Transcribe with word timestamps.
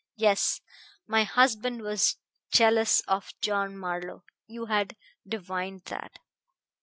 Yes; 0.15 0.61
my 1.05 1.25
husband 1.25 1.83
was 1.83 2.17
jealous 2.51 3.01
of 3.01 3.35
John 3.39 3.77
Marlowe; 3.77 4.23
you 4.47 4.65
had 4.65 4.95
divined 5.27 5.83
that. 5.85 6.17